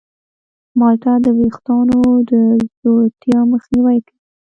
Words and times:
مالټه 0.79 1.13
د 1.25 1.27
ویښتانو 1.37 1.99
د 2.29 2.31
ځوړتیا 2.81 3.39
مخنیوی 3.51 3.97
کوي. 4.07 4.17